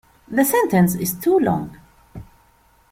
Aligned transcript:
The 0.29 0.43
sentence 0.43 0.95
is 0.95 1.13
too 1.13 1.37
long. 1.37 1.77